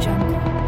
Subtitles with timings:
[0.00, 0.59] 真的。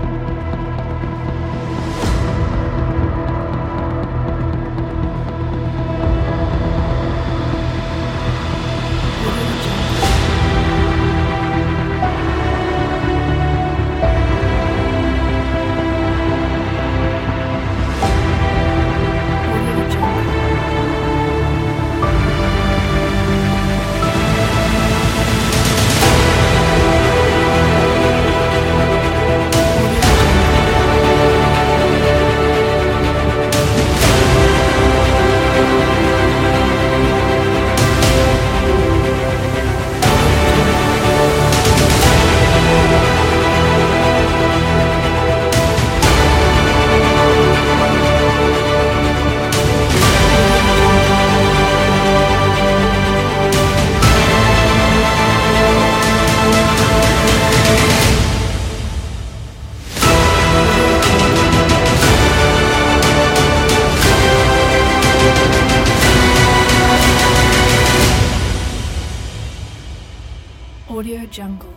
[70.92, 71.72] Audio Jungle.